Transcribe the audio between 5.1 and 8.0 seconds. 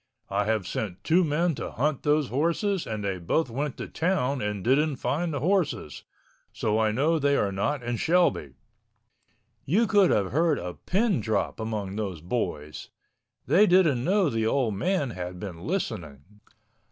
the horses. So I know they are not in